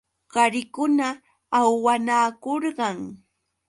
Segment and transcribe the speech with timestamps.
[0.33, 1.07] Qarikuna
[1.57, 2.97] ahuwanakurqan.